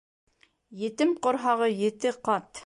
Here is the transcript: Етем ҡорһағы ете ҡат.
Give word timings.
Етем 0.83 1.13
ҡорһағы 1.27 1.69
ете 1.85 2.17
ҡат. 2.31 2.51